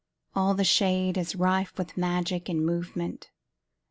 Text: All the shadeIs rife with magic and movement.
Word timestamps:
All 0.35 0.55
the 0.55 0.63
shadeIs 0.63 1.39
rife 1.39 1.77
with 1.77 1.95
magic 1.95 2.49
and 2.49 2.65
movement. 2.65 3.29